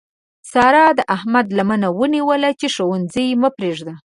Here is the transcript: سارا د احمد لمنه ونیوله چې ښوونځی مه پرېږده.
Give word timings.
سارا 0.51 0.85
د 0.97 0.99
احمد 1.15 1.47
لمنه 1.57 1.87
ونیوله 1.99 2.49
چې 2.59 2.67
ښوونځی 2.75 3.27
مه 3.41 3.49
پرېږده. 3.57 3.93